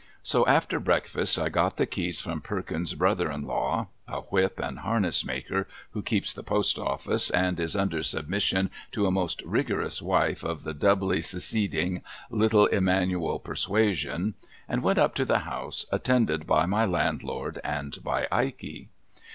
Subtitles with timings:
[0.23, 4.79] So, after breakfast, I got the keys from Perkins's brother in law (a whip and
[4.79, 10.01] harness maker, who keeps the Post Office, and is under submission to a most rigorous
[10.01, 12.01] wife of the Doubly Seceding
[12.31, 14.33] Little Emmanuel persuasion),
[14.67, 18.89] and went up to the house, attended by my landlord and by Ikey.